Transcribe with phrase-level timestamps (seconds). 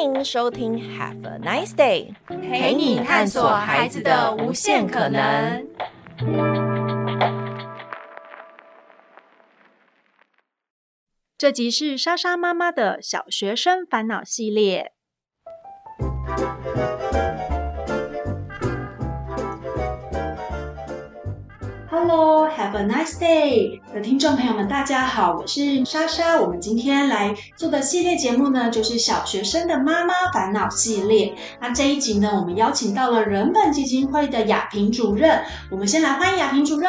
[0.00, 5.66] 欢迎收听 Have a Nice Day，陪你探索孩子的无限可能。
[11.36, 14.92] 这集是莎莎妈妈的小学生烦恼系列。
[22.00, 26.36] Hello，Have a nice day 的听众朋友们，大家好，我是莎莎。
[26.40, 31.34] 我们今天来做的系列节目呢，就是小学生的妈妈烦恼系列。
[31.60, 35.42] 那这一集呢，我们邀请到了人本基金会的雅萍主任。
[35.72, 36.88] 我们先来欢迎雅萍主任。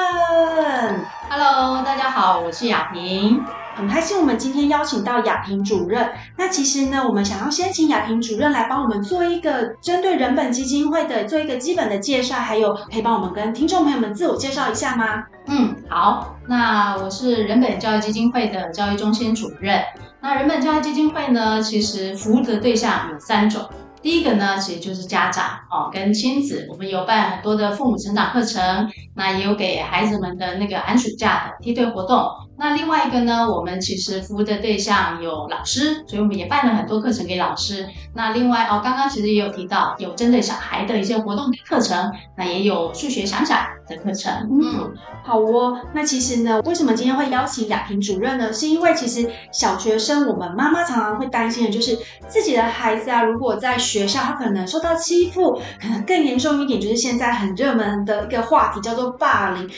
[1.27, 3.43] Hello，大家好，我是雅萍。
[3.79, 6.11] 很开心，我们今天邀请到雅萍主任。
[6.37, 15.23] 那其实呢，我们想要先请雅萍主任来帮我们做一个针对人本基金会的做一个基本的介绍，还有可以帮我们跟听众朋友们自我介绍一下吗？
[15.47, 16.35] 嗯，好。
[16.45, 19.81] 那我是人本教育基金会的教育中心主任。
[20.19, 23.65] 那人本教育基金会呢，其实服务的对象有三种。
[24.01, 32.25] 第一个呢，其实就是家长哦，跟亲子，我们有办很多的父母成长课程，那也有给孩子们的那个寒暑假的梯队活动。
[32.59, 37.87] 那另外一个呢，我们其实服务的对象有老师，所以我们也办了很多课程给老师。
[38.13, 44.31] 那另外哦，刚刚其实也有提到，有针对小孩的一些活动的课程，那也有数学想想的课程。
[44.51, 44.91] 嗯，
[45.23, 45.79] 好哦。
[45.93, 48.51] 那其实呢，为什么今天会邀请雅萍主任呢？
[48.51, 59.69] 是因为其实小学生，我们妈妈常常会担心的就是自己的孩子啊，如果在学校他可能受到欺负，可能更严重一点，就是现在很热门的一个话题叫做霸凌。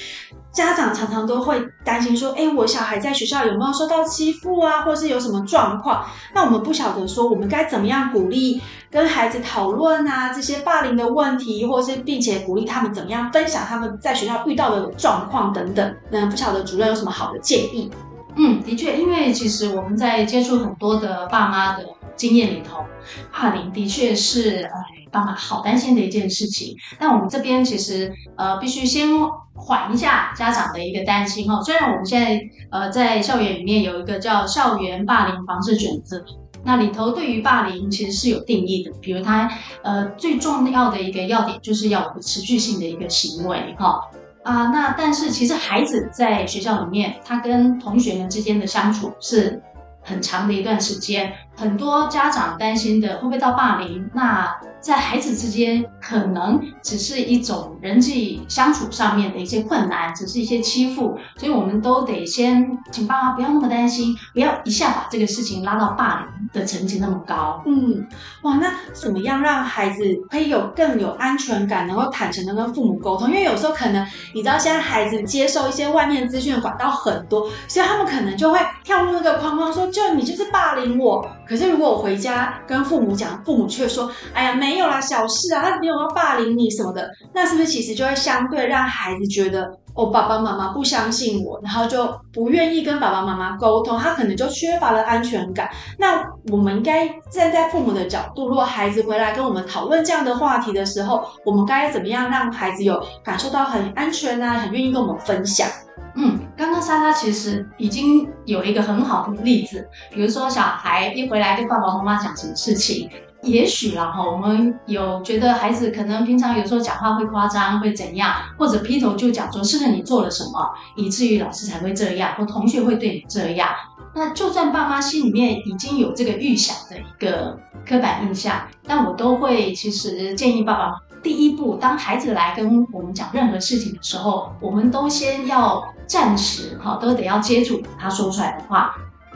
[0.52, 6.05] 家长常常都会担心说，诶，我小孩在学校有没有受到欺负啊，或是有什么状况？
[6.35, 15.95] 那我们不晓得说，我们该怎么样鼓励跟孩子讨论啊这些霸凌的问题，或是并且鼓励他们怎么样分享他们在学校遇到的状况等等。
[16.09, 17.89] 那不晓得主任有什么好的建议？
[18.35, 21.85] 嗯，的确，因为其实我们在接触很多的爸妈的
[22.16, 22.83] 经验里头，
[23.31, 26.76] 霸凌的确是哎，爸妈好担心的一件事情。
[27.00, 29.09] 但我们这边其实呃，必须先
[29.53, 31.62] 缓一下家长的一个担心哦。
[31.63, 32.41] 虽然我们现在
[32.72, 36.24] 呃在校园里面有一个叫校园霸凌防治准则，
[36.63, 39.52] 那里头对于霸凌其实是有定义的，比如它
[39.84, 43.88] 呃最重要的一个要点就是要有持续性的一个行为哈。
[43.88, 44.02] 哦
[44.44, 49.62] 啊、那但是其实孩子在学校里面，他跟同学们之间的相处是
[50.02, 51.31] 很长的一段时间。
[51.61, 54.09] 很多家长担心的会不会到霸凌？
[54.16, 67.61] 那在孩子之间可能只是一种人际相处上面的一些困难，只是一些欺负，所以我们都得先请爸妈不要那么担心，不要一下把这个事情拉到霸凌的层级那么高。
[67.67, 68.07] 嗯，
[68.41, 73.29] 哇，那怎么样让孩子可以有更有安全感，能够坦诚的跟父母沟通？
[73.29, 81.23] 因为有时候可能你知道，现在孩子接受一些外面资讯的管道很多，所以他们可能就会跳入那个框框，说就你就是霸凌我。
[81.51, 95.69] 可是如果我回家跟父母讲，父母却说，哎呀，没有啦，小事啊，他没有要霸凌你什么的，那是不是其实就会相对让孩子觉得，哦，爸爸妈妈不相信我，然后就不愿意跟爸爸妈妈沟通，他可能就缺乏了安全感。
[96.00, 105.67] 那我们应该站在父母的角度，如果孩子回来跟我们讨论这样的话题的时候，我们该怎么样让孩子有感受到很安全啊，很愿意跟我们分享？
[106.16, 113.09] 嗯，刚刚莎莎其实已经有一个很好的例子，比如说小孩一回来跟爸爸妈妈讲什么事情，
[113.41, 123.69] 也许啦哈，我们有觉得孩子可能平常有时候讲话会夸张，会怎样，或者劈头就讲说是不是你做了什么，以至于老师才会这样，或同学会对你这样。
[124.13, 127.57] 那就算爸妈心里面已经有这个预想的一个
[127.89, 130.93] 刻板印象，但我都会其实建议爸爸。
[131.24, 138.96] 第一步，当孩子来跟我们讲任何事情的时候，我们都先要暂时哈，都得要接住他说出来的话。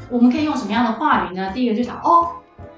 [0.10, 1.52] 我们可以用什么样的话语呢？
[1.54, 2.28] 第一个就讲哦，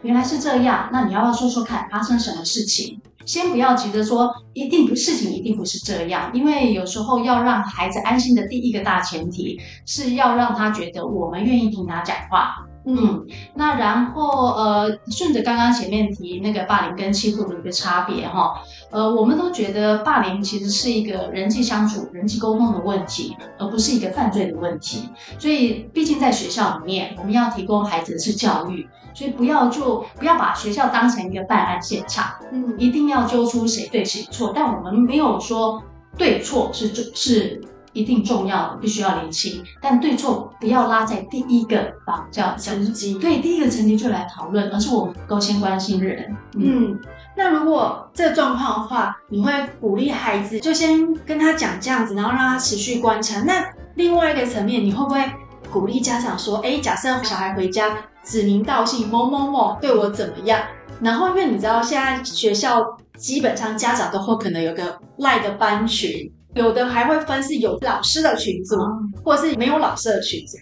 [0.01, 2.99] 原来是这样，那你要不要说说看发生什么事情？
[3.25, 12.66] 先不要急着说一定不事情一定不是这样，因为有时候要让孩子安心的第一个大前提是要让他觉得我们愿意听他讲话。
[12.89, 25.09] 嗯，那然后呃，顺着刚刚前面提那个霸凌跟欺负的一个差别哈，呃，我们都觉得霸凌其实是一个人际相处、人际沟通的问题，而不是一个犯罪的问题。
[25.37, 35.83] 所以，毕竟在学校里面，我们要提供孩子的是教育，所以不要就不要把学校当成一个办案现场，嗯，一定要揪出谁对谁错，但我们没有说
[36.17, 37.61] 对错是是。
[37.97, 43.17] 一定重要的，必须要厘清，但对错不要拉在第一个啊，叫层级。
[43.17, 46.35] 对，第一个层级就来讨论，而是我们都先关心人。
[46.55, 46.99] 嗯，嗯，
[47.35, 49.51] 那如果这个状况的话，你会
[49.81, 53.41] 鼓励孩子就先跟他讲这样子，然后让他持续观察。
[53.41, 53.65] 那
[53.95, 55.23] 另外一个层面，你会不会
[55.71, 60.61] 鼓励家长说，哎，假设小孩回家指名道姓某某某对我怎么样。
[60.99, 62.83] 然后因为你知道现在学校
[63.15, 68.75] 基本上家长都会可能有个赖的班群，有的还会分是有老师的群组，
[69.23, 70.57] 或者是没有老师的群组。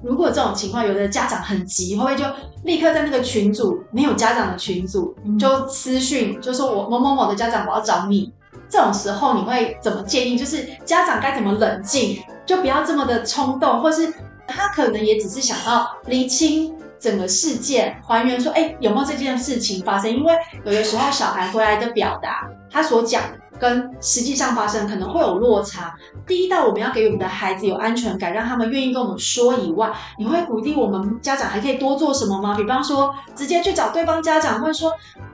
[0.00, 2.24] 如果这种情况，有的家长很急，会不会就
[2.62, 8.32] 立刻在那个群组没有家长的群组就私讯，就说我某某某的家长我要找你。
[8.68, 10.38] 这种时候你会怎么建议？
[10.38, 14.12] 就是家长该怎么冷静，就不要这么的冲动，或是
[14.46, 20.14] 他可能也只是想要厘清整个事件，还原说，哎，有没有这件事情发生？
[20.14, 20.32] 因为
[20.64, 23.47] 有的时候小孩回来的表达，他所讲的。
[23.58, 25.94] 跟实际上发生可能会有落差。
[26.26, 32.54] 第一道我们要给我们的孩子有安全感，让他们愿意跟我们说以外，你会鼓励我们家长还可以多做什么吗？
[32.56, 34.92] 比方说，直接去找对方家长，或者说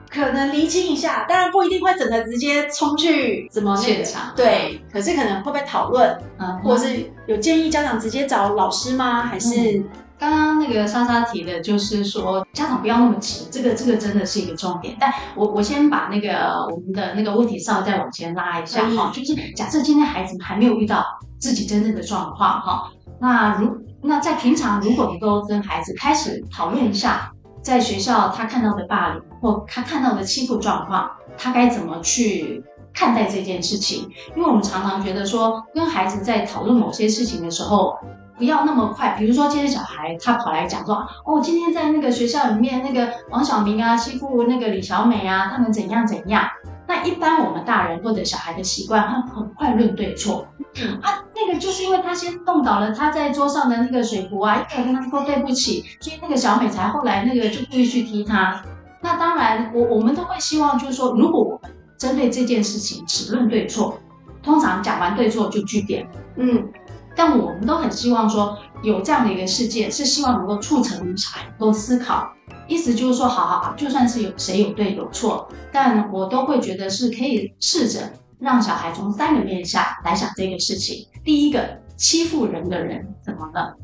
[0.09, 9.23] 可能厘清一下，当然不一定会整个直接冲去怎么现场，对，可是可能会不会讨论，嗯，或者是有建议家长直接找老师吗？
[9.23, 9.83] 还是？
[10.25, 14.97] 嗯刚刚那个莎莎提的，就是说家长不要那么急，这个这个真的是一个重点。
[14.99, 21.05] 但我我先把那个我们的那个问题稍微再往前拉一下哈，就是假设今天孩子还没有遇到
[21.39, 22.89] 自己真正的状况哈，
[23.19, 27.31] 那如那在平常如果你都跟孩子开始讨论一下，
[27.61, 31.07] 在学校他看到的霸凌或他看到的欺负状况，
[31.37, 34.09] 他该怎么去看待这件事情？
[34.35, 37.95] 因为我们常常觉得说，跟孩子在讨论某些事情的时候。
[38.37, 40.95] 不要那么快，比如说今天小孩他跑来讲说，
[41.25, 46.43] 哦，今天在那个学校里面，那个王小明啊欺负那个李小美啊，他们怎样怎样。
[46.87, 50.45] 那一般我们大人或者小孩的习惯，他很快论对错。
[50.75, 58.61] 嗯啊，那个就是因为他先动倒了他在桌上的那个水壶啊，一开跟他说对不起，所以那个小美才后来那个就故意去踢他。
[59.01, 63.97] 那当然，我我们都会希望就是说，如果我们针对这件事情只论对错，
[64.43, 66.05] 通常讲完对错就句点。
[66.35, 66.67] 嗯。
[67.15, 72.29] 但我们都很希望说，有这样的一个事件，是希望能够促成小孩能够思考。
[72.67, 81.07] 意思就是说，好好好，就算是有谁有对有错，但我都会觉得是可以试着让小孩从三个面向来想这个事情。
[81.23, 83.75] 第一个，欺负人的人怎么了？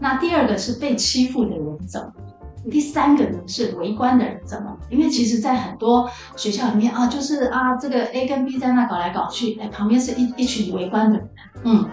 [0.00, 2.12] 那第二个是被欺负的人怎么？
[2.70, 4.76] 第三个呢是围观的人怎么？
[4.90, 11.28] 因为其实，在很多学校里面啊，就是啊，这个 A 跟 B 在那搞来搞去，哎，旁边是一一群围观的人，
[11.64, 11.88] 嗯。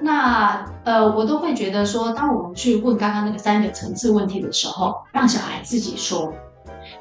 [0.00, 6.32] 那呃，我都会觉得说，当我们去问刚刚那个三个层次问题的时候，让小孩自己说。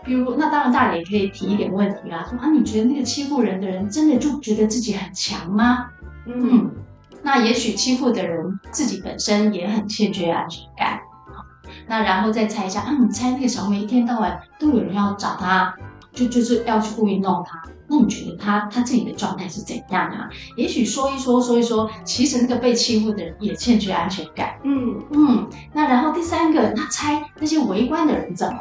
[0.04, 5.88] 比如，那当然大人也可以提一点问题啦，说啊，你觉得那个欺负人的人真的就觉得自己很强吗？
[6.26, 6.72] 嗯，
[7.22, 11.00] 那也许欺负的人自己本身也很欠缺安全感。
[11.86, 15.74] 那然后再猜一下，啊，你猜那个小美一天到晚都有人要找他，
[16.18, 17.62] 就就是要去故意弄他。
[17.88, 20.28] 那你觉得他他自己的状态是怎样啊？
[20.56, 24.56] 也许说一说说一说，其实那个被欺负的人也欠缺安全感。
[24.64, 25.48] 嗯嗯。
[25.74, 28.60] 那然后第三个，他猜那些围观的人怎么？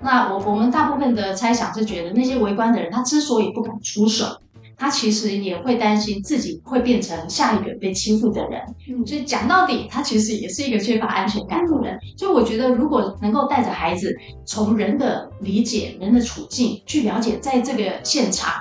[0.00, 4.38] 那我我们大部分的猜想是觉得那些围观的人，他之所以不敢出手。
[4.76, 11.98] 他其实也会担心自己会变成下一个被欺负的人，嗯，所以讲到底，他其实也是一个缺乏安全感的人。
[12.16, 18.52] 所以我觉得，如果能够带着孩子从人的理解、人的处境去了解，在这个现场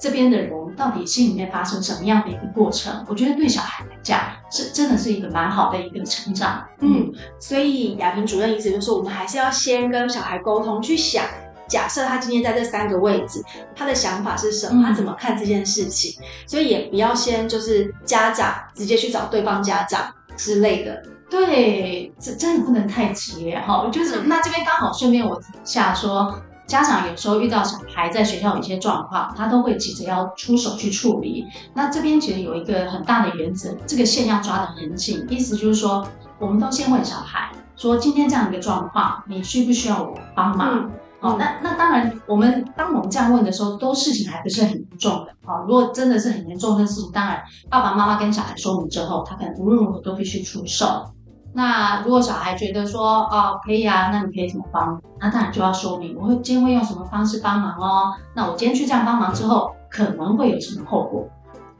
[0.00, 4.20] 这边的人到底心里面发生什么样的一个过程，我觉得对小孩来讲
[4.50, 6.64] 是真的是一个蛮好的一个成长。
[6.80, 11.24] 嗯，所以雅萍主任意思就是说，我们还是要先跟小孩沟通，去想。
[11.68, 13.42] 假设他今天在这三个位置，
[13.76, 14.82] 他的想法是什么？
[14.82, 16.20] 他怎么看这件事情？
[16.20, 21.02] 嗯、所以也不要先就是家长直接去找对方家长之类的。
[21.30, 23.86] 对，这真的不能太急哈。
[23.92, 31.44] 就是那这边刚好顺便我提一下说，家长有时候遇到小孩在学校有一些状况，他都会急着要出手去处理。
[31.74, 35.26] 那这边其实有一个很大的原则，这个线要抓得很紧。
[35.28, 36.08] 意思就是说，
[36.38, 40.84] 我们都先问小孩说，今天这样一个状况，你需不需要我帮忙？
[40.84, 45.32] 嗯哦，那那当然，我们当我们这样问的时候，都事情还不是很严重的。
[45.44, 51.04] 好，如果真的是很严重的事情，当然爸爸妈妈跟小孩说明之后，他可能无论如何都必须出手。
[51.54, 55.00] 那如果小孩觉得说，哦，可以啊，那你可以怎么帮？
[55.18, 58.14] 那当然就要说明，我会今天会用什么方式帮忙哦。
[58.34, 61.26] 那我今天去这样帮忙之后，可能会有什么后果？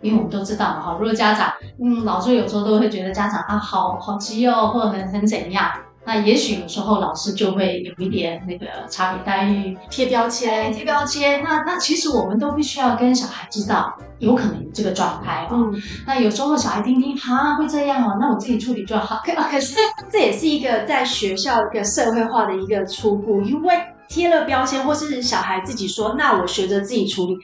[0.00, 5.70] 因为我们都知道嘛，哈，如果家长，嗯，老师有时候都会觉得家长啊，好好急哦，或者很很怎样。
[6.08, 11.42] 那也许有时候老师就会有一点那个差别待遇，贴标签，贴标签。
[11.44, 15.70] 那那其实我们都必须要跟小孩知道，有可能有这个状态哦。
[15.70, 19.20] 嗯，那有时候小孩听听，哈，会这样哦，那我自己处理就好。
[19.22, 19.76] 可可是
[20.10, 23.74] 这也是一个在学校一个社会化的一个初步，因为
[24.08, 27.34] 贴了标签，或是小孩自己说，那我学着自己处理，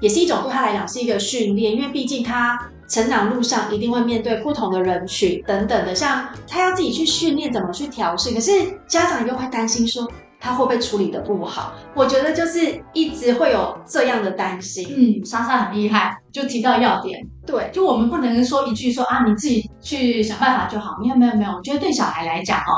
[0.00, 2.58] 也是一种对他来讲是一个训练，因为毕竟他。
[2.90, 8.50] 成长路上一定会面对不同的人群等等的，像他要自己去训练怎么去调试，可是
[8.88, 11.72] 家长又会担心说他会不会处理的不好。
[11.94, 14.88] 我觉得就是一直会有这样的担心。
[14.90, 17.24] 嗯，莎莎很厉害，就提到要点。
[17.46, 20.96] 对，就我们不能说一句说啊，你自己去想办法就好。
[21.00, 22.72] 没有没有没有，我觉得对小孩来讲哦，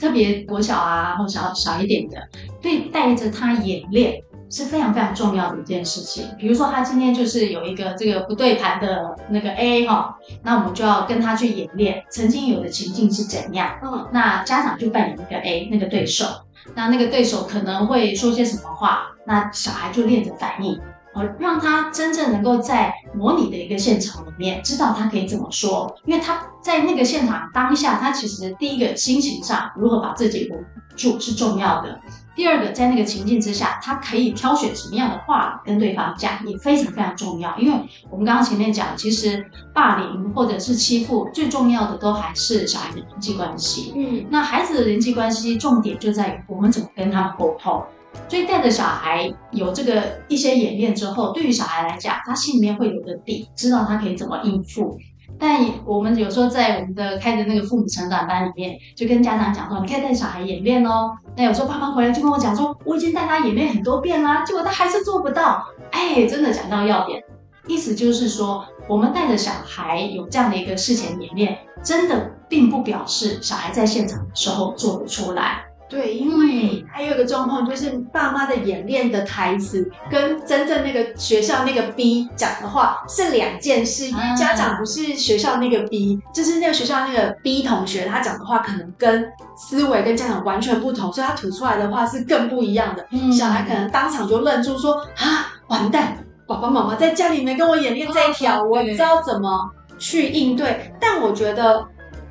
[0.00, 2.16] 特别国小啊或小小一点的，
[2.62, 4.14] 对带着他演练。
[4.52, 6.28] 是非常非常重要的一件事情。
[6.38, 13.78] 比如说，他今天就是有一个这个不对盘的那个 A 哈，那我们就要跟他去演练曾经有的情境是怎样。
[13.82, 16.26] 嗯，那家长就扮演那个 A 那个对手，
[16.74, 20.78] 那那个对手可能会说些什么话，那小孩就练着反应，
[21.14, 31.98] 哦让他真正能够在模拟的一个现场里面知道他可以怎么说，因为他在那个现场当下，他其实第一个心情上如何把自己稳住是重要的。
[32.34, 37.56] 第二个，在那个情境之下，他可以挑选什么样的话跟对方讲，也非常非常重要。
[37.58, 37.78] 因为
[38.10, 43.92] 我们刚刚前面讲，其实霸凌或者是欺负，最重要的都还是小孩的人际关系。
[43.94, 47.82] 嗯，那孩子的人际关系重点就在于我们怎么跟他们沟通。
[48.28, 54.98] 所以带着小孩有这个一些演练之后，对于小孩来讲，他心里面会有个底，知道他可以怎么应付。
[55.38, 61.10] 但我们有时候在我们的开的那个父母成长班里面，就跟家长讲说，你可以带小孩演练哦。
[61.36, 65.66] 那有时候爸妈回来就跟我讲说，我已经带他演练很多遍啦，结果他还是做不到。
[65.90, 67.22] 哎，真的讲到要点，
[67.66, 75.64] 意思就是说，我们带着小孩有这样的一个事前演练，真的并不表示小孩在现场的时候做得出来。
[75.92, 84.10] 对，因为还有一个状况就是，爸妈的演练的台词跟真正那个学校那个 B 讲的话是两件事。
[84.34, 93.06] 家长不是学校那个 B，就是那个学校那个 B 同学，他讲的话可能跟思维跟家长完全不同，所以他吐出来的话是更不一样的。
[93.30, 96.16] 小孩可能当场就愣住，说啊，完蛋，
[96.48, 100.90] 爸爸妈妈在家里面跟我演练这一条，我不知道怎么去应对。
[100.98, 101.84] 但我觉得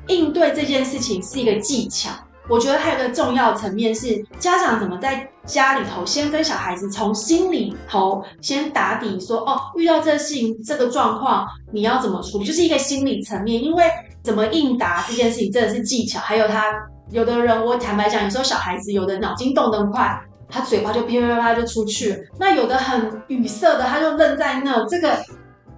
[0.08, 2.10] 应对这件事情是一个技巧。
[2.52, 13.64] 我觉得还有一个重要层面是，家长怎么在家里头先跟小孩子从心里头先打底说，哦，遇到这个事情、这个状况，你要怎么处理，就是一个心理层面。
[13.64, 13.84] 因为
[14.22, 16.70] 怎么应答这件事情真的是技巧，还有他
[17.10, 20.14] 有的人，我坦白讲，有时候小孩子有的脑筋动得快，
[20.46, 24.84] 他嘴巴就噼啪啪啪就出去了；那有的很语塞的，他就愣在那。
[24.86, 25.16] 这个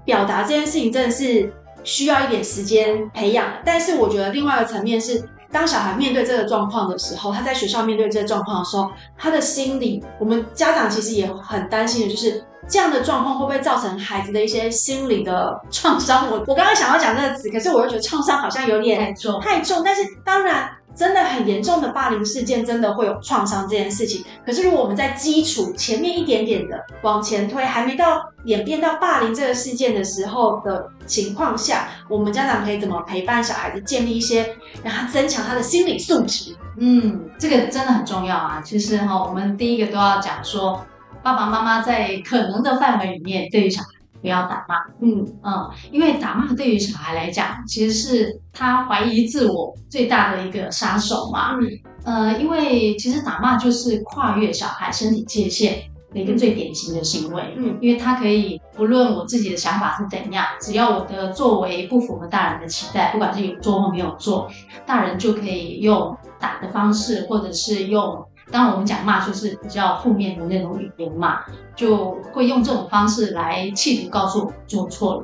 [0.04, 1.52] 表达这件事情真的是
[1.84, 3.46] 需要一点时间培养。
[3.64, 5.22] 但是我觉得另外一个层面是。
[5.54, 16.30] 当小孩面对这个状况的时候，他在学校面对这个状况的时候，他的心理，我们家长其实也很担心的，就是这样的状况会不会造成孩子的一些心理的创伤？
[16.30, 19.83] 我我刚刚想要讲这个词，可是我又觉得创伤好像有点太重，太重。
[19.85, 20.71] 但是当然。
[20.97, 24.25] 真的很严重的霸凌事件，真的会有创伤这件事情。
[24.47, 36.56] 可是如果我们在基础前面一点点的往前推，还没到演变到霸凌这个事件的时候的情况下，我们家长可以怎么陪伴小孩子，建立一些让他增强他的心理素质？
[36.78, 38.62] 嗯，这个真的很重要啊。
[38.64, 40.80] 其实哈，我们第一个都要讲说，
[41.24, 43.88] 爸爸妈妈在可能的范围里面，对于小孩。
[44.20, 51.68] 不要打骂，嗯嗯，因为打骂对于小孩来讲，其实是他怀疑自我最大的一个杀手嘛，嗯
[52.04, 55.82] 呃，因为其实打骂就是跨越小孩身体界限
[56.14, 64.50] 的一个最典型的行为，嗯，因为他可以不论我自己的想法是怎样，只要我的作为不符合大人的期待，不管是有做或没有做，
[64.86, 68.24] 大人就可以用打的方式，或者是用。
[68.50, 71.40] 当然我们讲骂，就是比较负面的那种语言嘛，
[71.74, 75.22] 就会用这种方式来企图告诉我做错了。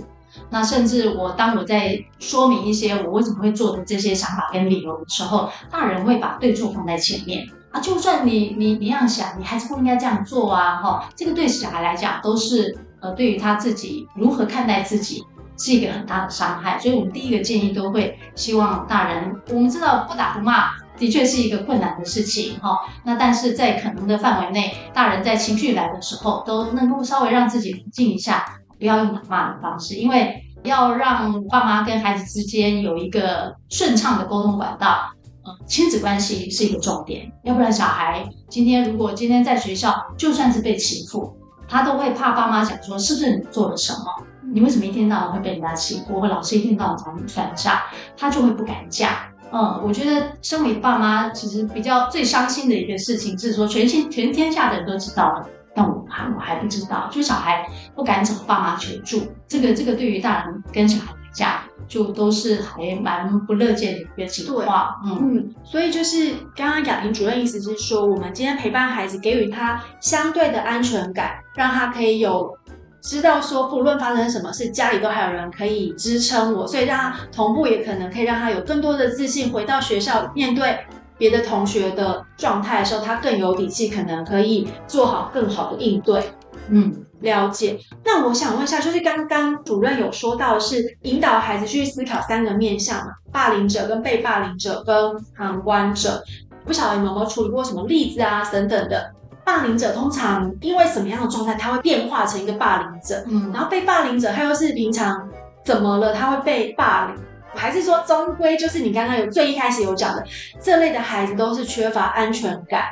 [0.48, 7.80] 那甚至我当我在说明一些我为什么会做的这些想法跟理由的时候，大人会把对错放在前面啊。
[7.80, 10.76] 就算你你你这样想，你还是不应该这样做啊！
[10.76, 15.24] 哈，这个对小孩来讲都是呃，对于他自己如何看待自己
[15.58, 16.78] 是一个很大的伤害。
[16.78, 20.70] 所以我们第一个建议都会希望大人，我们知道不打不骂。
[21.00, 28.44] 的确是一个困难的事情哈，那但是在可能的范围内，大人在情绪来的时候都能够稍微让自己冷静一下，
[28.78, 35.10] 不要用打骂的方式，因为要让爸妈跟孩子之间有一个顺畅的沟通管道，
[35.42, 41.34] 呃，亲子关系是一个重点，要不然小孩今天如果今天在学校就算是被欺负，
[41.66, 44.04] 他都会怕爸妈讲说是不是你做了什么，
[44.52, 47.78] 你为什么一天到晚会被人家欺负，或老师一天到晚找你算账，
[48.18, 49.10] 他就会不敢讲。
[49.52, 65.00] 嗯，我觉得身为爸妈，其实比较最伤心的一个事情，是说全心全天下的人都知道了，但我还我还不知道，就小孩不敢找爸妈求助，这个这个对于大人跟小孩来讲，就都是还蛮不乐见的一个情况。
[65.04, 72.56] 嗯嗯，所以就是刚刚雅萍主任意思是说，我们今天陪伴孩子，给予他相对的安全感，让他可以有
[73.00, 80.78] 知道说，不论发生什么事，家里都还有人可以支撑我，所以让他同步也可能可以让他有更多的自信，回到学校面对
[81.16, 86.22] 别的同学的状态的时候，他更有底气，可能可以做好更好的应对。
[86.68, 87.78] 嗯，了解。
[88.04, 94.94] 那我想问一下，就是刚刚主任有说到是引导孩子去思考三个面向嘛，霸凌者跟被霸凌者跟
[95.36, 96.22] 旁观者，
[96.64, 99.10] 不晓得你们有没有处理过什么例子啊等等的。
[99.50, 103.24] 霸凌者通常因为什么样的状态，他会变化成一个霸凌者？
[103.26, 105.28] 嗯，然后被霸凌者他又是平常
[105.64, 107.16] 怎么了，他会被霸凌？
[107.52, 110.24] 还是说终归就是你刚刚有最一开始有讲的
[110.62, 112.84] 这类的孩子都是缺乏安全感？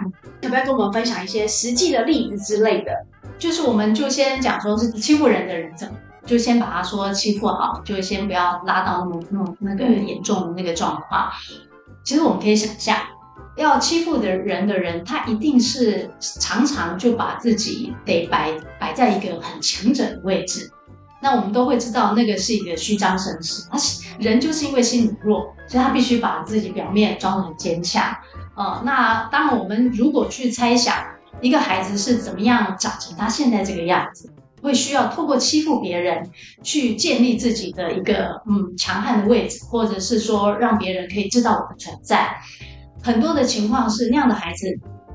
[0.43, 2.91] 可不可以跟我们分享一些实际的例子之类的？
[3.39, 5.95] 就是我们就先讲说是欺负人的人怎么，
[6.27, 11.31] 就先把他说欺负好，就先不要拉到那么那么那个严重的那个状况。
[12.03, 12.97] 其实我们可以想象。
[13.59, 20.71] 要欺负的人的人，他一定是常常就把自己得摆摆在一个很强者的位置。
[21.21, 23.69] 那我们都会知道，那个是一个虚张声势。
[23.69, 23.77] 他
[24.21, 28.17] 人就是因为心里弱，所以他必须把自己表面装得很坚强。
[28.55, 30.95] 呃，那当，我们如果去猜想
[31.41, 36.31] 一个孩子是怎么样长成他现在这个样子，会需要透过欺负别人
[36.63, 42.37] 去建立自己的一个嗯强悍的位置，或者是说让别人可以知道我的存在。
[43.03, 44.67] 很多的情况是那样的孩子，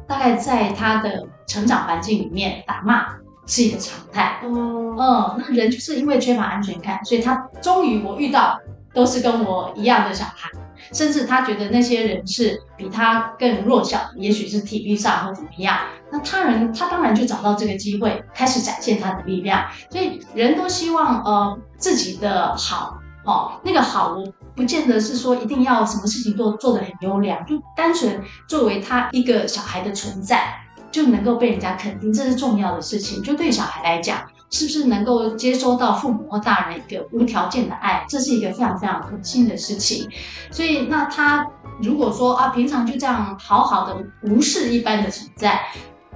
[0.07, 3.05] 大概在他的成长环境里面打骂
[3.45, 4.39] 是一个常态。
[4.43, 8.57] 嗯，嗯，那人就是因为缺乏安全感，所以他终于我遇到
[8.93, 10.49] 都是跟我一样的小孩，
[10.93, 15.77] 甚至他觉得那些人是比他更弱小，也许是体力上或怎么样。
[16.11, 19.65] 那他人他当然就找到这个机会开始展现他的力量。
[19.89, 22.97] 所以人都希望呃自己的好。
[23.25, 30.53] 哦，那个好，我不见得是说一定要什么事情都做，做得很优良，就单纯作为他一个小孩的存在，
[30.91, 33.21] 就能够被人家肯定，这是重要的事情。
[33.23, 40.07] 就对小孩来讲，是不是能够接收到父母或大人一个无条件的爱，这是一个非常非常核心的事情。
[40.51, 41.47] 所以，那他
[41.81, 45.61] 如果说啊，平常就这样好好的无视一般的存在，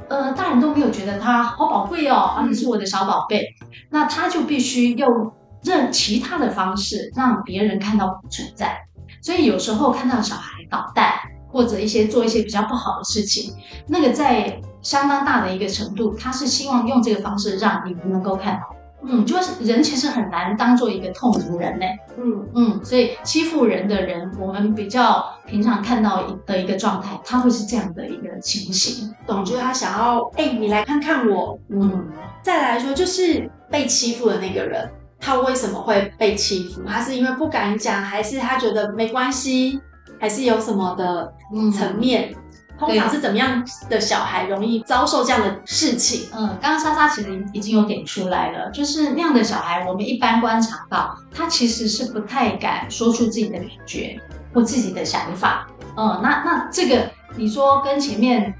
[0.09, 3.43] 呃，大人都没有觉得他好宝贵哦，啊，你是我的小宝贝，
[3.89, 5.33] 那他就必须用。
[5.63, 8.77] 用其他的方式让别人看到不存在，
[9.21, 11.13] 所以有时候看到小孩捣蛋
[11.49, 13.53] 或者一些做一些比较不好的事情，
[13.87, 18.75] 那个在相当大的一个程度，他是希望用这个方式让你们能够看到。
[19.03, 21.85] 嗯，就是人其实很难当做一个透明人呢。
[22.17, 29.13] 嗯嗯，所以欺负人的人，我们比较平常看到的一个状态，他会是这样的一个情形。
[29.25, 31.57] 懂，就是他想要，哎、欸，你来看看我。
[31.69, 32.07] 嗯，
[32.41, 34.89] 再来说就是被欺负的那个人。
[35.19, 36.83] 他为什么会被欺负？
[36.87, 39.81] 他是因为不敢讲，还是他觉得没关系，
[40.19, 41.33] 还是有什么的
[41.75, 42.33] 层面？
[42.33, 42.37] 嗯、
[42.79, 46.29] 通常是怎么样的小孩容易遭受这样的事情？
[46.33, 54.19] 嗯，刚刚莎莎其实已经有点出来了，就是那样的小孩，我们一般观察到，他其实是不太敢说出自己的感觉
[54.53, 55.67] 或自己的想法。
[55.95, 58.53] 嗯，那那这个你说跟前面。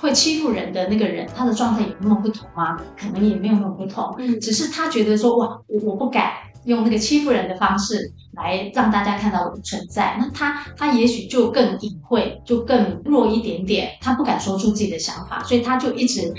[0.00, 2.78] 会欺负人的那个人，他的状态有那么不同吗？
[2.98, 6.32] 可能也没有那么不同，嗯，只是他觉得说，哇，我我不敢
[6.64, 16.32] 用那个欺负人的方式来让大家看到我的存在，那他他也许就更隐晦，就更弱一点点，他不敢说出自己的想法，所以他就一直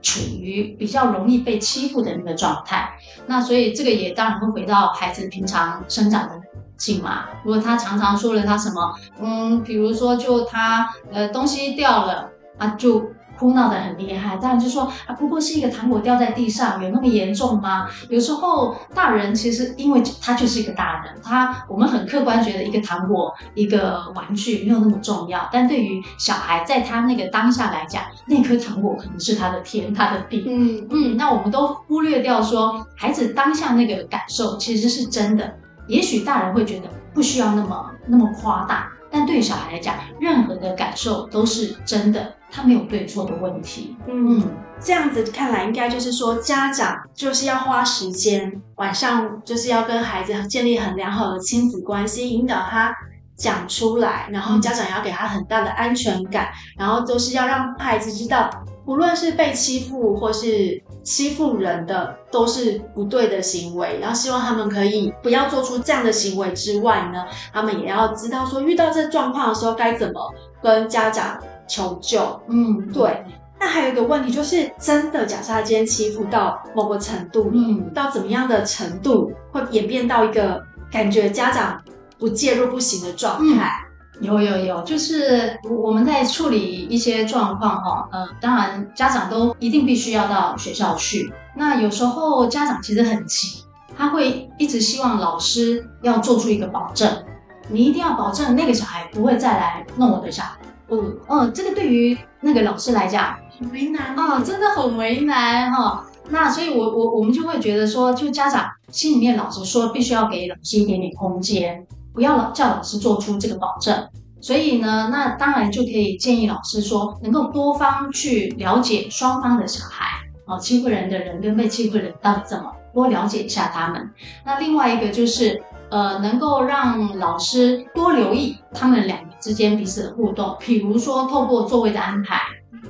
[0.00, 2.92] 处于比较容易被欺负的那个状态。
[3.26, 6.40] 那所以这个也当然会回到孩子平常生长的
[6.78, 7.26] 性嘛。
[7.44, 12.30] 如果他常常说了他什么，嗯，比如说就他呃东西掉了。
[12.62, 17.88] 啊，就哭闹得很厉害，当然就说啊，不过是一个糖果掉在地上，有那么严重吗？
[18.08, 30.44] 有时候大人其实因为他就是一个大人，他我们很客观觉得一个糖果、一个玩具没有那么重要，但对于小孩，在他那个当下来讲，那颗糖果可能是他的天，他的地。
[30.46, 35.52] 嗯嗯，那我们都忽略掉说，孩子当下那个感受其实是真的，
[35.88, 38.91] 也许大人会觉得不需要那么那么夸大。
[39.12, 43.94] 但对于小孩来讲，任何的感受都是真的，他没有对错的问题。
[44.08, 44.42] 嗯，
[44.80, 52.92] 这样子看来，应该就是说，家长就是要花时间，晚上就是要跟孩子建立很良好的亲子关系，引导他
[53.36, 56.48] 讲出来，然后家长也要给他很大的安全感，
[56.78, 58.48] 然后都是要让孩子知道。
[58.84, 63.98] 不论是被欺负或是欺负人的，都是不对的行为。
[64.00, 72.40] 然后希望他们可以不要做出这样的行为之外呢，他们也要知道说，遇到这状况的时候该怎么跟家长求救。
[72.48, 73.24] 嗯，对。
[73.60, 80.60] 那还有一个问题就是，真的假设他今天欺负到某个程度，嗯，到怎么样的程度会演变到一个
[80.90, 81.80] 感觉家长
[82.18, 83.81] 不介入不行的状态？
[84.20, 93.64] 嗯有有有，就是我们在处理一些状况哈，呃，当然家长都一定必须要到学校去，那有时候家长其实很急，
[93.96, 97.24] 他会一直希望老师要做出一个保证，
[97.68, 100.58] 你一定要保证那个小孩不会再来弄我的小孩。
[100.90, 106.04] 嗯嗯，这个对于那个老师来讲很为难啊，真的很为难哈。
[106.28, 114.08] 那所以我，我我我们就会觉得说，就家长心里面老实说，必须要给老师一点点空间，不要老叫老师做出这个保证。
[114.40, 120.04] 所以呢，那当然就可以建议老师说，能够多方去了解双方的小孩，
[120.46, 124.10] 哦，欺负人的人跟被欺负人到底怎么，多了解一下他们。
[124.44, 132.40] 那另外一个就是，呃，能够让老师多留意他们两个之间彼此的互动，比如说透过座位的安排，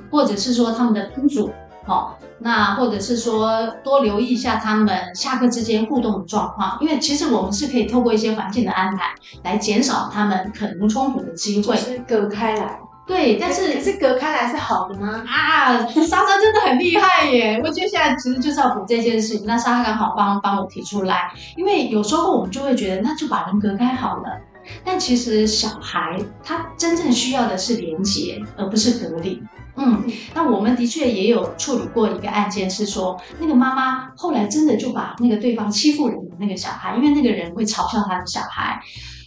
[0.09, 1.51] 或者是说他们的分组。
[1.85, 12.79] 好，那或者是说多留意一下他们下课之间互动的状况，因为其实我们是可以透过一些环境的安排来减少他们可能冲突的机会，就是隔开来。
[13.05, 15.25] 对，但是可是隔开来是好的吗？
[15.27, 17.59] 啊，莎莎真的很厉害耶！
[17.61, 19.45] 我觉得现在其实就是要补这件事情。
[19.45, 24.39] 那莎莎刚好帮帮我提出来，因为有时候我们就会觉得，那就把人隔开好了。
[24.85, 29.43] 但其实小孩他真正需要的是连结，而不是隔离。
[29.75, 30.03] 嗯，
[30.35, 38.79] 那我们的确也有处理过一个案件，是说那个妈妈后来真的就把那个对方欺负人的那个小孩，因为那个人会嘲笑他的小孩，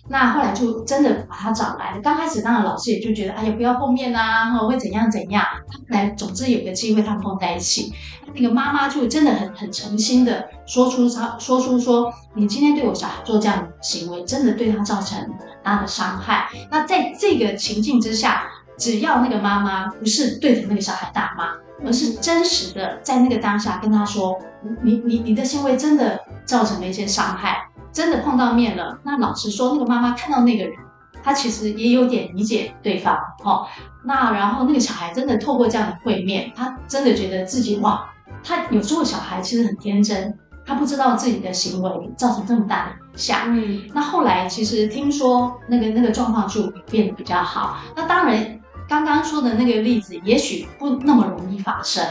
[0.09, 1.99] 那后来就真的把他找来。
[2.01, 5.45] 刚开始当然老师也就觉得，哎呀不要碰面啊，会怎样怎样。
[5.89, 7.93] 来，总之有个机会他们碰在一起，
[8.33, 15.29] 那个妈妈就真的很很诚心的说出他说出说，你今天对我小孩做这样的行为，真的对他造成很
[15.65, 16.49] 大的伤害。
[16.71, 18.45] 那在这个情境之下。
[18.77, 21.53] 只要那个妈妈不是对着那个小孩大骂，
[21.87, 24.39] 而是真实的在那个当下跟他说
[24.83, 30.75] ：“你你你的行为真的造成了一些伤害，真的碰到面了。”那老实说，那个妈妈看到那个人，
[31.23, 33.17] 她其实也有点理解对方。
[33.45, 33.67] 哦，
[34.05, 38.09] 那然后那个小孩真的透过这样的会面，他真的觉得自己哇，
[38.45, 43.41] 他有时候小孩其实很天真，他不知道自己的行为造成这么大的影响。
[43.47, 47.79] 嗯，那后来其实听说那个那个状况就变得比较好。
[47.97, 48.61] 那当然。
[48.89, 52.05] 刚刚说的那个例子，也许不那么容易发生，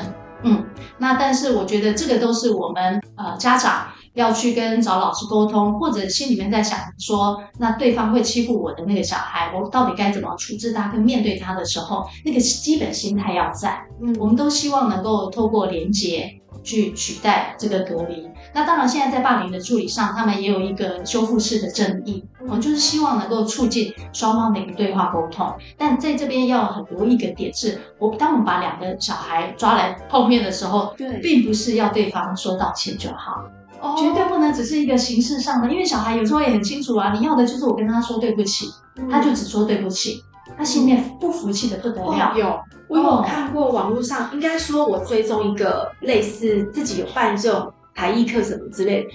[0.43, 0.65] 嗯，
[0.97, 16.41] 那但是我觉得这个都是我们呃家长要去跟找老师沟通，或者心里面在想说，那对方会欺负我的那个小孩，我到底该怎么处置他跟面对他的时候，那个基本心态要在，嗯，我们都希望能够透过连结。
[16.63, 18.27] 去取代这个隔离。
[18.55, 25.53] 那当然，现在在霸凌的处理上，他们也有一个修复式的正义，哦，就是希望能够促进双方的一个对话沟通。
[25.77, 33.43] 但在这边要很留意一个点是，我当我们把两个小孩抓来碰面的时候，对，并不是要对方说道歉就好，
[33.81, 38.67] 哦，绝对不能只是一个形式上的，因为小孩有时候也很清楚啊，你要的就是我跟他说对不起，
[39.11, 40.23] 他就只说对不起。
[40.57, 42.31] 他心里面不服气的不得了。
[42.31, 49.07] 哦、有，我有看过网络上，应该说我追踪一个类似自己有办这种才艺课什么之类，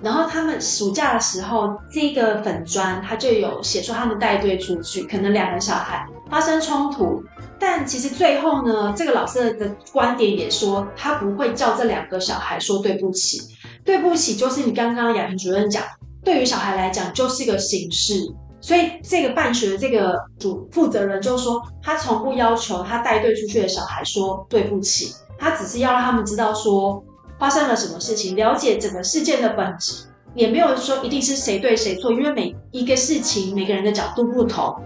[0.00, 7.22] 然后他们暑假的时候，这个粉专他就有写说他们带队出去，可能两个小孩发生冲突，
[7.58, 13.40] 但其实最后呢，这个老师的观点也说，他不会叫这两个小孩说对不起，
[13.84, 15.82] 对不起就是你刚刚雅萍主任讲，
[16.24, 18.14] 对于小孩来讲就是一个形式。
[18.60, 27.02] 所以这个办学的这个主负责人就说，他从不要求他带队出去的小孩说对不起，他只是要让他们知道说
[27.38, 34.76] 发生了什么事情，了解整个事件的本质，也没有说一定是谁对谁错，因为每一个事情每个人的角度不同。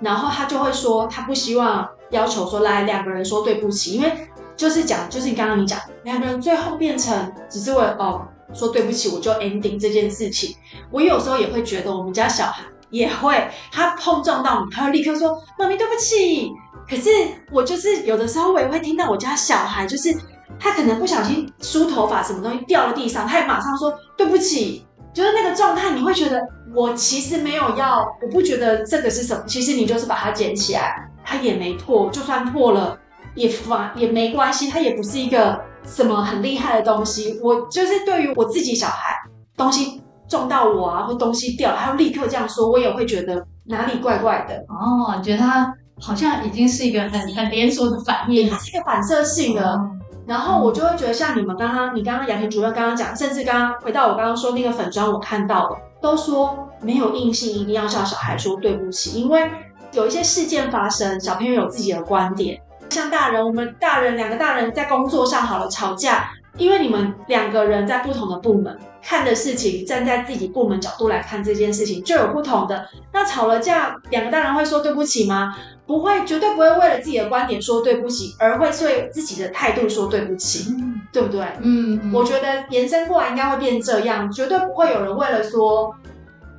[0.00, 4.12] 然后他就会说，他不希望要求说来两个人说对不起，因为
[4.56, 10.56] 就是讲就是你刚刚你讲两个人最后变成只是为哦说对不起，我就 ending 这件事情。
[10.90, 12.64] 我有时候也会觉得我们家小孩。
[12.90, 16.50] 也会，他碰撞到你，他会立刻说：“妈咪，对不起。”
[16.90, 17.08] 可是
[17.52, 20.12] 我就是有的时候，我也会听到我家小孩，就是
[20.60, 26.40] 他可能不小心梳头发，什么东西掉了地上，他也马上说：“对不起。”就是那个状态，你会觉得
[26.74, 32.96] 我其实没有要，我不觉得这个是什么，其实你就是把它捡起来，它也没破，就算破了
[33.34, 37.40] 也发也没关系，它也不是一个什么很厉害的东西。
[37.42, 39.16] 我就是对于我自己小孩
[39.56, 40.00] 东西。
[40.28, 44.54] 撞到我啊，或东西掉，他会立刻这样说，我也会觉得哪里怪怪的。
[44.68, 49.60] 哦，你觉得他好像已经是一个很很连锁的反应，它是一个反射性的。
[49.60, 49.99] 嗯、
[50.30, 59.50] 然后我就会觉得，像你们刚刚，你刚刚雅婷主任刚刚讲，甚至刚刚回到我刚刚说那个粉妆，我看到了，都说没有硬性一定要叫小孩说对不起，因为
[59.90, 62.62] 有一些事件发生，小朋友有自己的观点。
[62.90, 66.30] 像大人，我们大人两个大人在工作上好了吵架。
[66.56, 72.86] 因为你们两个人在不同的部门看的事情，站在自己部门角度来看这件事情就有不同的。
[73.12, 75.56] 那吵了架，两个大人会说对不起吗？
[75.86, 80.74] 不会，绝对不会为了自己的观点说对不起，而会对自己的态度说对不起。
[81.12, 81.40] 对不对？
[81.60, 85.92] 嗯，嗯我觉得延伸过来应该会变这样，绝对不会有人为了说，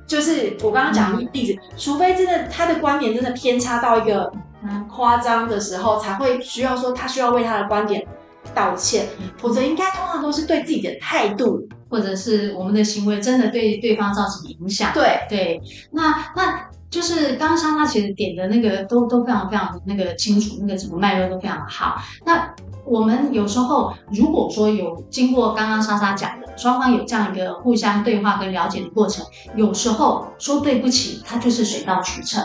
[0.06, 4.30] 就是我刚刚讲的例子，嗯、除非真的他的观点真的偏差到一个
[4.90, 8.06] 夸张的时候，才会需要说他需要为他的观点
[8.54, 9.06] 道歉，
[9.38, 11.68] 否则应该通常都是对自己的态度。
[11.92, 15.26] 或者是我们的行为真的对对方造成影响，对。
[15.28, 15.60] 对，
[15.90, 21.96] 那那就是刚刚莎莎其实点的那个都都非常非常那个清楚，那个整个脉络都非常好。
[22.24, 22.50] 那
[22.86, 29.22] 我们有时候如果说有经过刚刚莎莎讲的，双方有这样一个互相对话跟了解的过程，
[29.54, 32.42] 有时候说对不起，他就是水到渠成，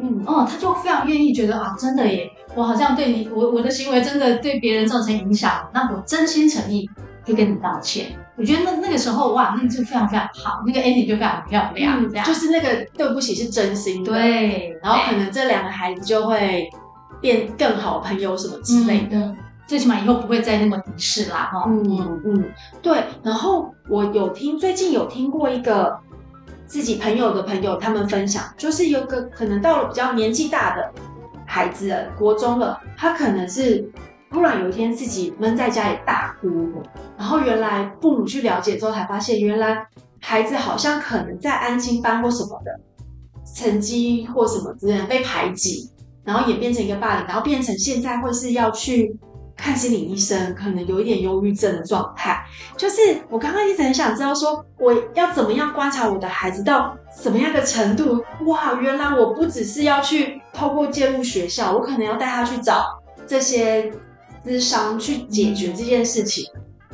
[0.00, 0.22] 嗯。
[0.24, 6.88] 哦，他就非常愿意觉得啊，真的耶，我好像对你我我的行为真的对别人造成影响，那我真心诚意
[7.24, 8.16] 就跟你道歉。
[8.36, 12.26] 我觉得那那个时候哇，那个就非常非常好，那个 ending 就非常漂亮，嗯、这样。
[12.26, 16.68] 就是那个对不起是真心的，对，然后可能这两个孩子就会
[17.20, 19.36] 变更好朋友什么之类的，嗯、
[19.68, 22.20] 最起码以后不会再那么敌视啦，哈，嗯。
[22.24, 22.44] 嗯，
[22.82, 23.04] 对。
[23.22, 25.96] 然后我有听最近有听过一个
[26.66, 30.92] 自己朋友的朋友他们分享，就是有个可能到了比较年纪大的
[31.54, 33.88] 孩子了，国中了，他可能是。
[34.30, 36.48] 突然有一天自己闷在家里大哭，
[37.16, 39.86] 然后原来父母去了解之后才发现，原来
[40.20, 42.80] 孩子好像可能在安心班或什么的
[43.54, 45.88] 成绩或什么之类被排挤，
[46.24, 49.16] 然后演变成一个霸凌，然后变成现在会是要去
[49.54, 52.44] 看心理医生，可能有一点忧郁症的状态。
[52.76, 58.24] 就是我刚刚一直很想知道，说我要怎么样观察我的孩子到什么样的程度？
[58.46, 63.92] 哇，原来我不只是要去透过介入学校，我可能要带他去找这些。
[64.44, 66.44] 资商去解决这件事情，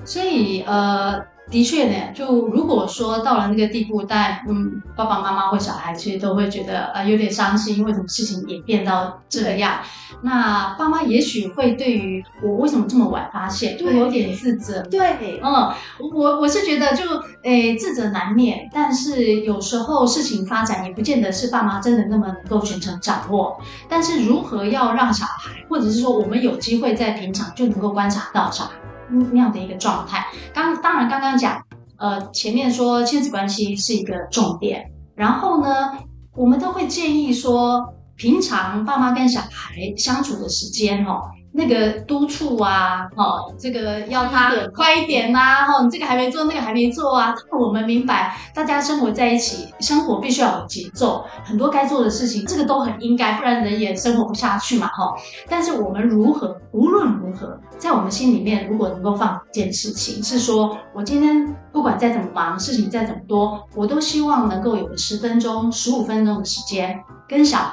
[0.05, 9.81] 所以呃，的确呢，就如果说到了那个地步，但嗯，爸爸妈妈或小孩其实都会觉得呃有点伤心，因为什么事情演变到这样。
[10.23, 14.81] 那爸妈也许会对于我为什么这么晚发现，就有点自责。
[14.85, 15.73] 对，嗯，
[16.15, 17.05] 我我是觉得就
[17.43, 23.59] 诶自责难免，但是有时候事情发展也不见得是爸妈真的那么能够全程掌握。
[23.89, 28.71] 但是如何要让小孩，或者是说我们有机会在平常就能够观察到小孩
[29.11, 30.27] 那样的一个状态。
[30.55, 31.63] 刚当然刚刚讲，
[31.99, 35.93] 呃前面说亲子关系是一个重点，然后呢，
[36.35, 37.95] 我们都会建议说。
[38.17, 47.35] 平常爸妈跟小孩相处的时间，哦，那个督促啊，哦，这个要他快一点呐，哦，你这个还没做，那个还没做啊。
[47.59, 55.13] 我们明白，大家生活在一起，生活必须要有节奏，很多该做的事情，这个都很应该，不然人也生活不下去嘛，哈。
[55.49, 67.73] 但是我们如何，无论如何，在我们心里面，如果能够放一件事情，是说我今天不管再怎么忙，事情再怎么多，我都希望能够有个十分钟、十五分钟的时间跟小。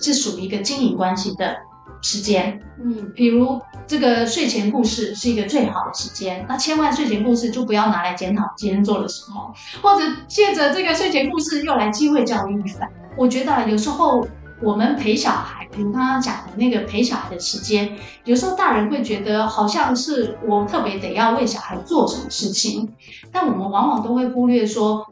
[0.00, 1.56] 是属于一个经营关系的
[2.02, 12.88] 时间，嗯，比如这个睡前故事是一个最好的时间，那千万睡前故事就不要拿来检讨今天做了什么，或者借着这个睡前故事又来机会教育一番。
[13.16, 14.26] 我觉得有时候
[14.62, 22.88] 我们陪小孩，比如刚刚讲的那个陪小孩的时间，有时候大人会觉得好像是我特别得要为小孩做什么事情，
[23.32, 25.04] 但我们往往都会忽略说，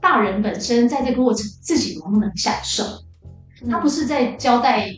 [0.00, 2.84] 大人本身在这个过程自己能不能享受。
[3.68, 4.88] 他不是在交代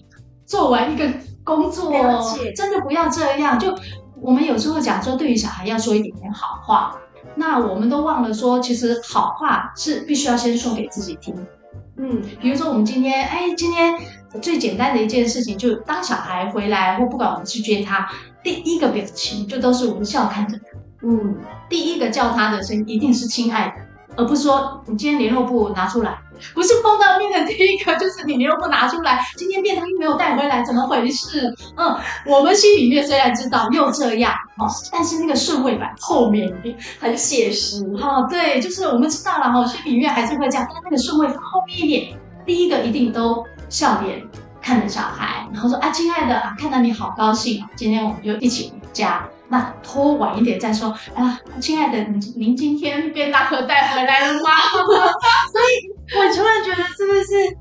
[0.45, 1.11] 做完一个
[1.45, 1.93] 工作，
[2.55, 3.59] 真的不要这样。
[3.59, 3.75] 就
[4.21, 6.97] 我们有时候讲说，对于小孩要说一点点好话，
[7.35, 11.35] 那我们都忘了说，其实好话是必须要先说给自己听。
[11.97, 13.95] 嗯，比如说我们今天，哎，今天
[14.41, 18.09] 最简单的一件事情，就当小孩回来或不管我们去接他，
[18.43, 20.65] 第一个表情就都是微笑看着他。
[21.03, 21.37] 嗯，
[21.69, 26.20] 第一个叫他的声音一定是亲爱的，而不是说你今天联络簿拿出来。
[26.55, 31.55] 不是碰到面的第一个，就是你联络簿拿出来，今天便当又没有带回来，怎么回事？
[31.77, 37.85] 嗯，我们心里面虽然知道又这样，哦，但是那个顺位版后面一定很写实。
[38.01, 44.23] 哦，对，就是我们知道了，哈，心里面还是会这样，但那个顺位版后面一点，第一个一定都笑脸
[44.61, 49.27] 看着小孩，然后说啊，亲爱的啊，看到你好高兴，今天我们就一起回家。
[49.53, 54.51] 那拖晚一点再说啊，亲爱的，您您今天便当盒带回来了吗？
[55.51, 55.90] 所以。
[56.17, 57.57] 我突然觉得，是不是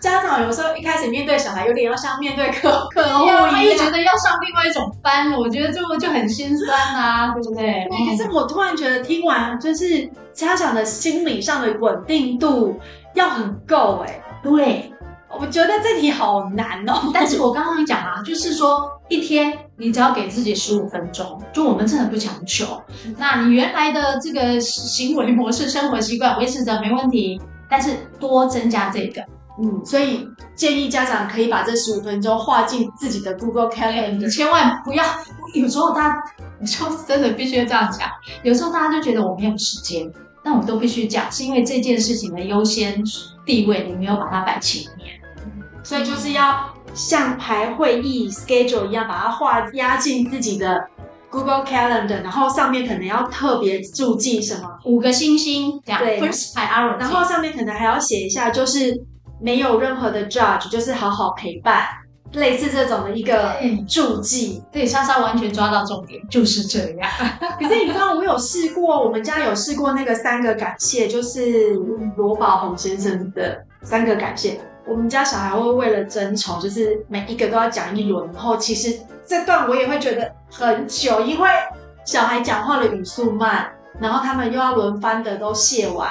[0.00, 7.86] 家长有时候一开始面对小孩，有点要像面对客客户一样，他又觉得要上另外一种班，我觉得就就很心酸啊，对不对？
[8.08, 12.78] 可是我突然觉得，听完就是家长的心理上的稳定度
[13.14, 14.22] 要很够哎、欸。
[14.42, 14.92] 对，
[15.28, 17.10] 我觉得这题好难哦。
[17.14, 22.80] 但是我刚刚讲啊，就是说一天你只要给自己十五分钟，就我们真的不强求。
[23.18, 27.40] 那你原来的这个行为模式、生活习惯维持着没问题。
[27.72, 29.22] 但是多增加这个，
[29.58, 35.02] 嗯，所以建议家长可以把这十五分钟划进自己的 Google Calendar，你千万不要。
[35.54, 36.22] 有时候大家
[36.60, 38.10] 我就真的必须要这样讲。
[38.42, 40.12] 有时候大家就觉得我没有时间，
[40.44, 43.02] 但我都必须讲，是因为这件事情的优先
[43.46, 45.18] 地位你没有把它摆前面，
[45.82, 50.86] 所以就是要像排会议 schedule 一样，把它划压进自己的
[51.32, 58.94] Google Calendar，然后上面可能要特别注记什么五个星星这样，对，first priority，然后上面可能还要写一下，就是
[59.40, 61.88] 没有任何的 judge，就是好好陪伴。
[62.32, 67.10] 类似这种的一个注记，对，莎莎完全抓到重点，就是这样。
[67.60, 71.74] 可是你知道，我有试过，我们家有试过那个三个感谢，就是
[72.16, 74.58] 罗宝红先生的三个感谢。
[74.86, 78.30] 我们家小孩会为了争宠，就是每一个都要讲一轮。
[78.32, 81.48] 然后其实这段我也会觉得很久，因为
[82.04, 86.08] 小孩讲话的语速慢，然后他们又要轮番的都卸完，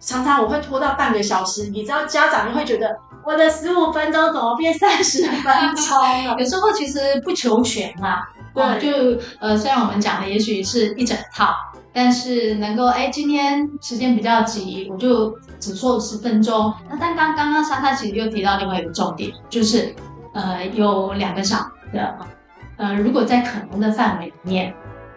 [0.00, 1.68] 常常我会拖到半个小时。
[1.68, 2.96] 你知道，家长就会觉得。
[3.24, 5.42] 我的十五分钟怎么变三十分
[5.74, 6.34] 钟了？
[6.38, 8.22] 有时候其实不求全嘛，
[8.54, 11.52] 对，哦、就呃，虽然我们讲的也许是一整套，
[11.92, 16.72] 但是能够哎，今天时间比较急，我就只说十分钟。
[16.88, 19.94] 那但刚刚刚莎莎其实又提到另外一个重点，就是
[20.32, 22.18] 呃，有两个小孩的，
[22.76, 24.74] 呃，如果在可能的范围里面，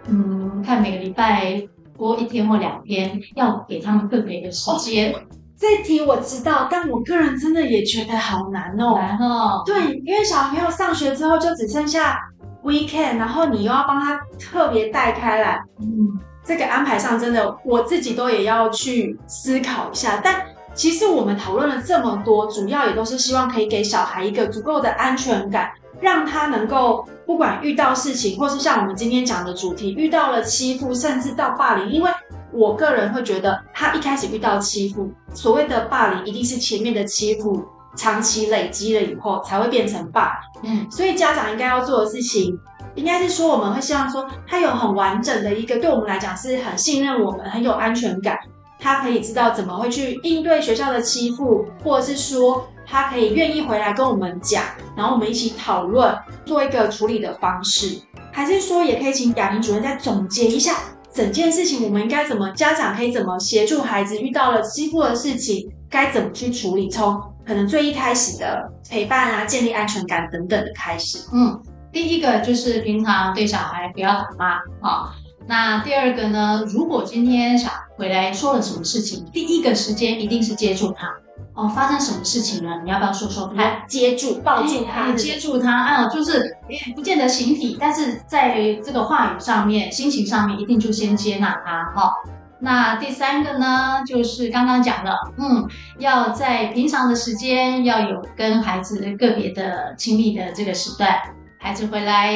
[0.07, 1.61] 嗯，看每个礼拜
[1.95, 5.13] 播一天或两天，要给他们更多的时间。
[5.13, 5.19] 哦
[5.61, 8.95] 这题我知道，但我个人真的也觉得好难哦。
[8.97, 9.61] 难哦。
[9.63, 12.17] 对，因为小朋友上学之后就只剩下
[12.63, 20.21] weekend，然后你又要帮他特别带开来，嗯，这个安排上真的我自己都也要去思考一下。
[20.23, 32.11] 但其实我们讨论了这么多，主要也都是希望可以给小孩一个足够的安全感，让他能够不管遇到事情，或是像我们今天讲的主题，遇到了欺负，甚至到霸凌，因为。
[32.53, 37.63] 我个人会觉得，他一开始遇到欺负，所谓的霸凌一定是前面的欺负
[37.95, 40.37] 长期累积了以后才会变成霸。
[40.61, 42.59] 嗯，所以家长应该要做的事情，
[42.95, 48.37] 应该是说我们会希望说，他有很完整的一个，对我们来讲是很信任我们，很有安全感，
[48.79, 54.63] 他可以知道怎么会去应对学校的欺负，或者是说他可以愿意回来跟我们讲，
[54.95, 58.01] 然后我们一起讨论做一个处理的方式，
[58.31, 60.75] 还是说也可以请雅萍主任再总结一下。
[61.13, 62.49] 整件事情我们应该怎么？
[62.51, 66.89] 家长可以怎么协助孩子遇到了欺负的事情，该怎么去处理？
[66.89, 71.17] 从可能最一开始的陪伴啊，建立安全感等等的开始。
[71.33, 74.47] 嗯，第一个就是平常对小孩不要打骂
[74.87, 75.15] 啊。
[75.47, 76.63] 那第二个呢？
[76.67, 81.11] 如果今天小孩回来说了什么事情，第一个时间一定是接住他。
[81.53, 82.81] 哦，发生什么事情了？
[82.83, 83.81] 你要不要说说看？
[83.87, 85.75] 接住，抱住他，哎、接住他。
[85.75, 86.57] 啊，就是
[86.95, 91.91] 不见得形体，但是在这个话语上面、心情上面，一定就先接纳他。
[91.93, 92.11] 哈、哦，
[92.59, 101.19] 那第三个呢，就是刚刚讲了，嗯，要在平常的时间要有跟孩子个别的亲密的这个时段。
[101.63, 102.35] 孩子回来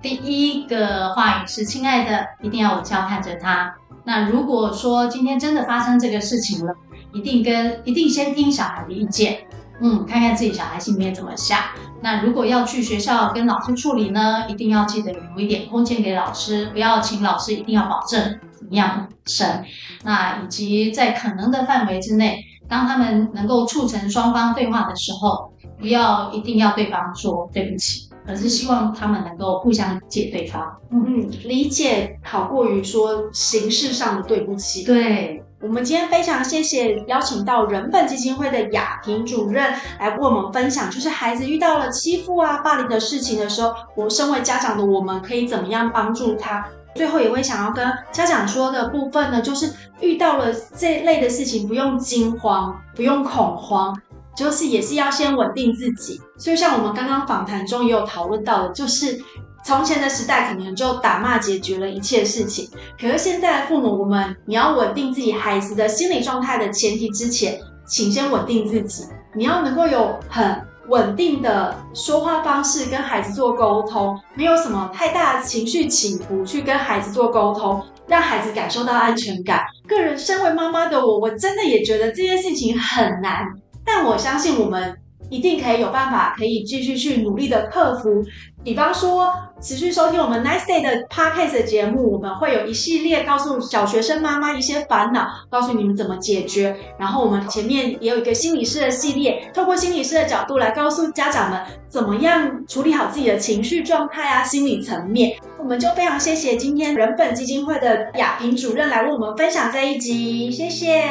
[0.00, 3.74] 第一个话语是“亲爱的”，一定要微笑看着他。
[4.04, 6.72] 那如果说今天真的发生这个事情了，
[7.12, 9.46] 一定跟一定先听小孩的意见，
[9.82, 11.58] 嗯，看看自己小孩心里面怎么想。
[12.00, 19.62] 那如果要去学校跟老师处理呢，一定要记得留一点空间给老师，不要请老师一定要保证怎么样审。
[20.04, 30.76] 那以及在可能的范围之内，当他们能够促成双方对话的时候，不要一定要对方说对不起，而是希望他们能够互相理解对方。
[30.90, 34.84] 嗯，理解好过于说形式上的对不起。
[34.84, 35.42] 对。
[35.60, 46.66] 我们今天非常谢谢邀请到人本基金会的雅婷主任来为我们分享，就是孩子遇到了欺负啊、霸凌的事情的时候，我身为家长的我们可以怎么样帮助他？
[46.94, 53.98] 最后也会想要跟家长说的部分呢，就是遇到了这类的事情，不用惊慌，不用恐慌，
[54.36, 56.20] 就是也是要先稳定自己。
[56.36, 59.20] 所以像我们刚刚访谈中也有讨论到的，就是。
[59.66, 62.68] 从前的时代可能就打骂解决了一切事情，
[63.00, 69.06] 可是现在的父母，我们你要稳定自己孩子的心理状态的前提之前，请先稳定自己。
[69.34, 79.64] 你要能够有很稳定的说话方式跟孩子做沟通，没有什么太大的情绪起伏去跟孩子做沟通，让孩子感受到安全感。
[79.88, 83.46] 个人身为妈妈的我，我真的也觉得这件事情很难，
[83.84, 84.96] 但我相信我们。
[85.30, 88.22] 一定可以有办法，可以继续去努力的克服。
[88.62, 96.76] 比方说，持续收听我们 Nice Day 的 Podcast 的节目，我们会有一系列告诉小学生妈妈一些烦恼，告诉你们怎么解决。
[96.98, 105.38] 然后我们前面也有一个心理师的系列，透过心理师的角度来告诉家长们怎么样处理好自己的情绪状态啊，心理层面。
[105.58, 111.02] 我们就非常谢谢今天人本基金会的雅萍主任来为我们分享这一集，谢谢，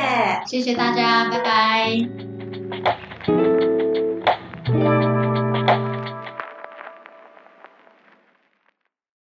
[0.46, 2.33] 谢谢大家，拜拜。